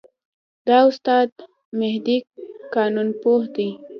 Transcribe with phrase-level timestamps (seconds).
[0.67, 1.29] دا استاد
[1.79, 2.17] مهدي
[2.73, 3.69] قانونپوه دی.